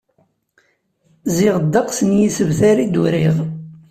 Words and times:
Ziɣ 1.35 1.55
ddeqs 1.61 1.97
n 2.03 2.09
yisebtar 2.19 2.77
i 2.83 2.87
d-uriɣ. 2.87 3.35